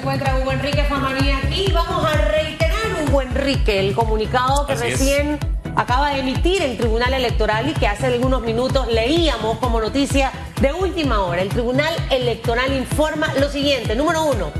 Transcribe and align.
encuentra 0.00 0.38
Hugo 0.38 0.52
Enrique 0.52 0.82
Famanía 0.84 1.38
aquí. 1.38 1.70
Vamos 1.74 2.02
a 2.06 2.16
reiterar, 2.16 3.04
Hugo 3.06 3.20
Enrique, 3.20 3.80
el 3.80 3.94
comunicado 3.94 4.66
que 4.66 4.74
recién 4.74 5.38
acaba 5.76 6.10
de 6.10 6.20
emitir 6.20 6.62
el 6.62 6.78
Tribunal 6.78 7.12
Electoral 7.12 7.68
y 7.68 7.74
que 7.74 7.86
hace 7.86 8.06
algunos 8.06 8.40
minutos 8.40 8.88
leíamos 8.88 9.58
como 9.58 9.78
noticia 9.78 10.32
de 10.58 10.72
última 10.72 11.20
hora. 11.20 11.42
El 11.42 11.50
Tribunal 11.50 11.94
Electoral 12.10 12.72
informa 12.72 13.34
lo 13.34 13.50
siguiente. 13.50 13.94
Número 13.94 14.24
uno, 14.24 14.50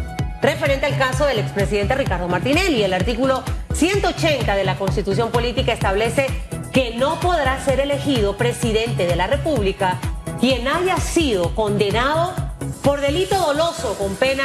referente 0.43 0.85
al 0.85 0.99
caso 0.99 1.25
del 1.25 1.39
expresidente 1.39 1.95
Ricardo 1.95 2.29
Martinelli. 2.29 2.83
El 2.83 2.93
artículo 2.93 3.43
180 3.73 4.55
de 4.55 4.65
la 4.65 4.77
Constitución 4.77 5.31
Política 5.31 5.73
establece 5.73 6.27
que 6.71 6.97
no 6.97 7.19
podrá 7.19 7.59
ser 7.65 7.81
elegido 7.81 8.37
presidente 8.37 9.07
de 9.07 9.17
la 9.17 9.27
República 9.27 9.99
quien 10.39 10.69
haya 10.69 10.99
sido 10.99 11.55
condenado 11.55 12.35
por 12.83 13.01
delito 13.01 13.37
doloso 13.37 13.95
con 13.99 14.15
pena 14.17 14.45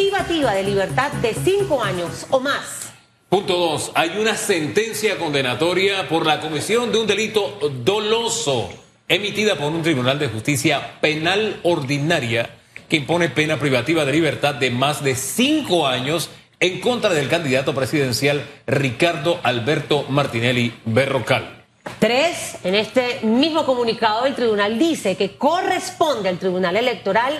privativa 0.00 0.54
de 0.54 0.62
libertad 0.62 1.12
de 1.20 1.34
cinco 1.34 1.82
años 1.82 2.26
o 2.30 2.40
más. 2.40 2.90
Punto 3.28 3.54
2. 3.58 3.92
Hay 3.94 4.16
una 4.18 4.34
sentencia 4.34 5.18
condenatoria 5.18 6.08
por 6.08 6.24
la 6.24 6.40
comisión 6.40 6.90
de 6.90 7.00
un 7.00 7.06
delito 7.06 7.58
doloso 7.84 8.70
emitida 9.08 9.56
por 9.56 9.70
un 9.70 9.82
tribunal 9.82 10.18
de 10.18 10.28
justicia 10.28 10.98
penal 11.02 11.60
ordinaria 11.64 12.48
que 12.88 12.96
impone 12.96 13.28
pena 13.28 13.58
privativa 13.58 14.06
de 14.06 14.12
libertad 14.12 14.54
de 14.54 14.70
más 14.70 15.04
de 15.04 15.14
cinco 15.16 15.86
años 15.86 16.30
en 16.60 16.80
contra 16.80 17.10
del 17.10 17.28
candidato 17.28 17.74
presidencial 17.74 18.42
Ricardo 18.66 19.38
Alberto 19.42 20.06
Martinelli 20.08 20.72
Berrocal. 20.86 21.62
Tres, 21.98 22.56
en 22.64 22.74
este 22.74 23.20
mismo 23.22 23.66
comunicado 23.66 24.24
el 24.24 24.34
tribunal 24.34 24.78
dice 24.78 25.18
que 25.18 25.36
corresponde 25.36 26.30
al 26.30 26.38
tribunal 26.38 26.78
electoral 26.78 27.38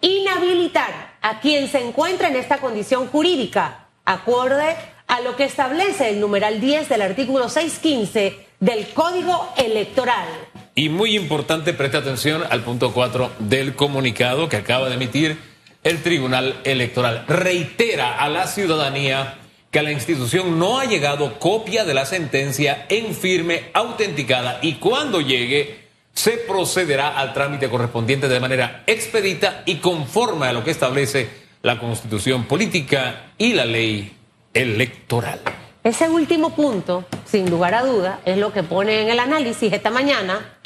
inhabilitar 0.00 1.09
a 1.22 1.40
quien 1.40 1.68
se 1.68 1.80
encuentra 1.80 2.28
en 2.28 2.36
esta 2.36 2.58
condición 2.58 3.08
jurídica, 3.08 3.86
acorde 4.04 4.76
a 5.06 5.20
lo 5.20 5.36
que 5.36 5.44
establece 5.44 6.10
el 6.10 6.20
numeral 6.20 6.60
10 6.60 6.88
del 6.88 7.02
artículo 7.02 7.48
615 7.48 8.46
del 8.60 8.88
Código 8.88 9.52
Electoral. 9.56 10.28
Y 10.74 10.88
muy 10.88 11.16
importante, 11.16 11.72
preste 11.72 11.96
atención 11.96 12.42
al 12.48 12.62
punto 12.62 12.92
4 12.92 13.32
del 13.40 13.74
comunicado 13.74 14.48
que 14.48 14.56
acaba 14.56 14.88
de 14.88 14.94
emitir 14.94 15.38
el 15.82 16.02
Tribunal 16.02 16.60
Electoral. 16.64 17.24
Reitera 17.26 18.18
a 18.18 18.28
la 18.28 18.46
ciudadanía 18.46 19.38
que 19.70 19.78
a 19.78 19.82
la 19.82 19.92
institución 19.92 20.58
no 20.58 20.78
ha 20.78 20.84
llegado 20.84 21.38
copia 21.38 21.84
de 21.84 21.94
la 21.94 22.04
sentencia 22.04 22.86
en 22.88 23.14
firme, 23.14 23.70
autenticada 23.72 24.58
y 24.62 24.74
cuando 24.74 25.20
llegue 25.20 25.79
se 26.20 26.32
procederá 26.32 27.18
al 27.18 27.32
trámite 27.32 27.70
correspondiente 27.70 28.28
de 28.28 28.40
manera 28.40 28.82
expedita 28.86 29.62
y 29.64 29.76
conforme 29.76 30.48
a 30.48 30.52
lo 30.52 30.62
que 30.62 30.70
establece 30.70 31.30
la 31.62 31.78
constitución 31.78 32.44
política 32.44 33.32
y 33.38 33.54
la 33.54 33.64
ley 33.64 34.14
electoral. 34.52 35.40
Ese 35.82 36.10
último 36.10 36.54
punto, 36.54 37.06
sin 37.24 37.48
lugar 37.48 37.72
a 37.72 37.84
duda, 37.84 38.20
es 38.26 38.36
lo 38.36 38.52
que 38.52 38.62
pone 38.62 39.00
en 39.00 39.08
el 39.08 39.18
análisis 39.18 39.72
esta 39.72 39.88
mañana 39.88 40.58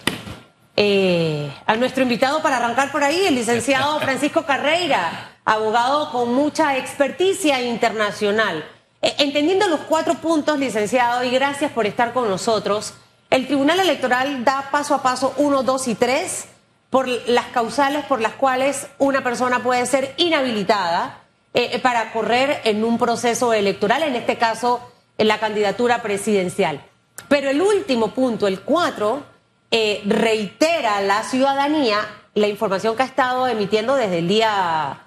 eh, 0.77 1.53
a 1.67 1.77
nuestro 1.77 2.03
invitado 2.03 2.43
para 2.43 2.57
arrancar 2.57 2.91
por 2.91 3.05
ahí, 3.05 3.25
el 3.25 3.37
licenciado 3.37 4.01
Francisco 4.01 4.45
Carreira, 4.45 5.37
abogado 5.45 6.11
con 6.11 6.35
mucha 6.35 6.77
experticia 6.77 7.63
internacional. 7.63 8.65
Eh, 9.01 9.15
entendiendo 9.19 9.69
los 9.69 9.81
cuatro 9.89 10.15
puntos, 10.15 10.59
licenciado, 10.59 11.23
y 11.23 11.31
gracias 11.31 11.71
por 11.71 11.87
estar 11.87 12.13
con 12.13 12.29
nosotros. 12.29 12.95
El 13.35 13.49
Tribunal 13.49 13.81
Electoral 13.81 14.45
da 14.45 14.69
paso 14.71 14.95
a 14.95 15.03
paso 15.03 15.35
uno, 15.39 15.65
dos 15.65 15.89
y 15.89 15.97
tres 15.97 16.45
por 16.89 17.09
las 17.09 17.47
causales 17.47 18.05
por 18.05 18.21
las 18.21 18.35
cuales 18.35 18.87
una 18.99 19.25
persona 19.25 19.61
puede 19.61 19.85
ser 19.87 20.15
inhabilitada 20.19 21.25
eh, 21.53 21.81
para 21.81 22.13
correr 22.13 22.61
en 22.63 22.85
un 22.85 22.97
proceso 22.97 23.53
electoral, 23.53 24.05
en 24.05 24.15
este 24.15 24.39
caso 24.39 24.89
en 25.19 25.27
la 25.27 25.41
candidatura 25.41 26.01
presidencial. 26.01 26.81
Pero 27.29 27.51
el 27.51 27.61
último 27.61 28.15
punto, 28.15 28.47
el 28.47 28.61
cuatro, 28.61 29.25
eh, 29.73 30.01
reitera 30.05 31.01
la 31.01 31.25
ciudadanía 31.25 31.99
la 32.35 32.47
información 32.47 32.95
que 32.95 33.03
ha 33.03 33.07
estado 33.07 33.49
emitiendo 33.49 33.97
desde 33.97 34.19
el 34.19 34.29
día 34.29 35.01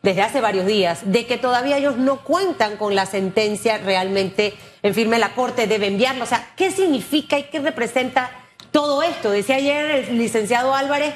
desde 0.00 0.22
hace 0.22 0.40
varios 0.40 0.64
días, 0.64 1.00
de 1.04 1.26
que 1.26 1.36
todavía 1.36 1.76
ellos 1.78 1.96
no 1.96 2.20
cuentan 2.24 2.78
con 2.78 2.94
la 2.94 3.04
sentencia 3.04 3.76
realmente 3.76 4.54
en 4.84 4.94
firme, 4.94 5.18
la 5.18 5.34
Corte 5.34 5.66
debe 5.66 5.86
enviarlo. 5.86 6.24
O 6.24 6.26
sea, 6.26 6.50
¿qué 6.56 6.70
significa 6.70 7.38
y 7.38 7.44
qué 7.44 7.58
representa 7.58 8.30
todo 8.70 9.02
esto? 9.02 9.30
Decía 9.30 9.56
ayer 9.56 9.90
el 10.10 10.18
licenciado 10.18 10.74
Álvarez 10.74 11.14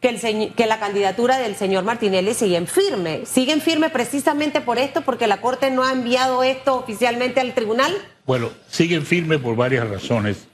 que, 0.00 0.66
la 0.66 0.80
candidatura 0.80 1.38
del 1.38 1.54
señor 1.54 1.84
Martinelli 1.84 2.34
sigue 2.34 2.56
en 2.56 2.66
firme. 2.66 3.24
¿Sigue 3.24 3.52
en 3.52 3.60
firme 3.60 3.88
precisamente 3.88 4.60
por 4.60 4.78
esto, 4.78 5.02
porque 5.02 5.28
la 5.28 5.40
Corte 5.40 5.70
no 5.70 5.84
ha 5.84 5.92
enviado 5.92 6.42
esto 6.42 6.74
oficialmente 6.74 7.40
al 7.40 7.54
tribunal? 7.54 7.92
Bueno, 8.26 8.50
sigue 8.68 8.96
en 8.96 9.06
firme 9.06 9.38
por 9.38 9.54
varias 9.54 9.88
razones. 9.88 10.48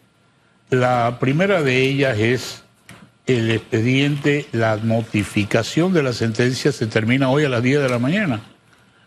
La 0.69 1.17
primera 1.19 1.63
de 1.63 1.81
ellas 1.81 2.19
es 2.19 2.63
el 3.27 3.51
expediente, 3.51 4.45
la 4.53 4.77
notificación 4.77 5.95
de 5.95 6.03
la 6.03 6.13
sentencia 6.13 6.73
se 6.73 6.87
termina 6.87 7.31
hoy 7.31 7.45
a 7.45 7.49
las 7.49 7.63
10 7.63 7.81
de 7.81 7.89
la 7.89 7.99
mañana. 7.99 8.43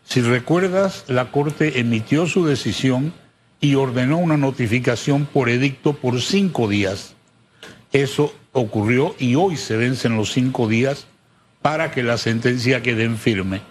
Si 0.04 0.22
recuerdas, 0.22 1.06
la 1.08 1.30
Corte 1.30 1.80
emitió 1.80 2.26
su 2.26 2.48
decisión 2.48 3.14
y 3.64 3.76
ordenó 3.76 4.18
una 4.18 4.36
notificación 4.36 5.26
por 5.26 5.48
edicto 5.48 5.94
por 5.94 6.22
cinco 6.22 6.68
días. 6.68 7.16
Eso 7.94 8.36
ocurrió 8.52 9.16
y 9.20 9.36
hoy 9.36 9.56
se 9.56 9.78
vencen 9.78 10.18
los 10.18 10.34
cinco 10.34 10.68
días 10.68 11.08
para 11.62 11.90
que 11.90 12.04
la 12.04 12.18
sentencia 12.18 12.84
quede 12.84 13.06
en 13.06 13.18
firme. 13.18 13.62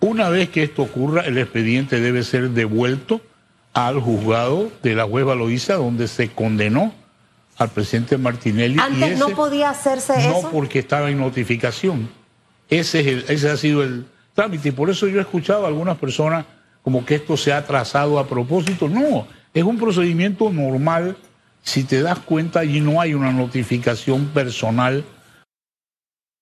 Una 0.00 0.28
vez 0.28 0.50
que 0.50 0.62
esto 0.62 0.82
ocurra, 0.82 1.22
el 1.22 1.38
expediente 1.38 2.00
debe 2.00 2.22
ser 2.22 2.50
devuelto 2.50 3.22
al 3.72 3.98
juzgado 3.98 4.70
de 4.82 4.94
la 4.94 5.04
jueza 5.04 5.34
Loíza, 5.34 5.74
donde 5.76 6.06
se 6.06 6.28
condenó 6.28 6.92
al 7.56 7.70
presidente 7.70 8.18
Martinelli. 8.18 8.76
Antes 8.78 9.18
no 9.18 9.30
podía 9.30 9.70
hacerse 9.70 10.18
eso. 10.18 10.42
No, 10.42 10.50
porque 10.50 10.80
estaba 10.80 11.10
en 11.10 11.18
notificación. 11.18 12.10
Ese, 12.68 13.00
es 13.00 13.06
el, 13.06 13.24
ese 13.26 13.48
ha 13.48 13.56
sido 13.56 13.82
el 13.82 14.04
trámite. 14.34 14.68
Y 14.68 14.72
por 14.72 14.90
eso 14.90 15.06
yo 15.06 15.18
he 15.18 15.22
escuchado 15.22 15.64
a 15.64 15.68
algunas 15.68 15.96
personas 15.96 16.44
como 16.82 17.04
que 17.04 17.16
esto 17.16 17.36
se 17.36 17.52
ha 17.52 17.66
trazado 17.66 18.18
a 18.18 18.26
propósito. 18.26 18.88
No, 18.88 19.26
es 19.52 19.64
un 19.64 19.78
procedimiento 19.78 20.50
normal. 20.50 21.16
Si 21.62 21.84
te 21.84 22.00
das 22.00 22.18
cuenta, 22.20 22.60
allí 22.60 22.80
no 22.80 23.00
hay 23.00 23.14
una 23.14 23.32
notificación 23.32 24.26
personal 24.26 25.04